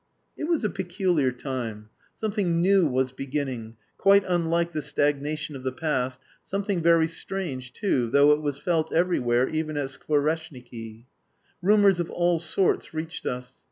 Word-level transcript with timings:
It 0.35 0.45
was 0.45 0.63
a 0.63 0.69
peculiar 0.71 1.31
time; 1.31 1.89
something 2.15 2.59
new 2.59 2.87
was 2.87 3.11
beginning, 3.11 3.77
quite 3.99 4.23
unlike 4.27 4.71
the 4.71 4.81
stagnation 4.81 5.55
of 5.55 5.61
the 5.61 5.71
past, 5.71 6.19
something 6.43 6.81
very 6.81 7.07
strange 7.07 7.71
too, 7.71 8.09
though 8.09 8.31
it 8.31 8.41
was 8.41 8.57
felt 8.57 8.91
everywhere, 8.91 9.47
even 9.47 9.77
at 9.77 9.89
Skvoreshniki. 9.89 11.05
Rumours 11.61 11.99
of 11.99 12.09
all 12.09 12.39
sorts 12.39 12.95
reached 12.95 13.27
us. 13.27 13.59